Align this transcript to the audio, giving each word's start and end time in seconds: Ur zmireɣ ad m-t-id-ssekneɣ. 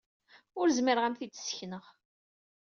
Ur 0.59 0.67
zmireɣ 0.77 1.03
ad 1.05 1.11
m-t-id-ssekneɣ. 1.13 1.85